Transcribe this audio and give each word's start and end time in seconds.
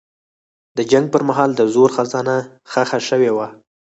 د 0.77 0.79
جنګ 0.91 1.05
پر 1.13 1.21
مهال 1.29 1.49
د 1.55 1.61
زرو 1.73 1.85
خزانه 1.95 2.35
ښخه 2.71 2.99
شوې 3.07 3.31
وه. 3.35 3.47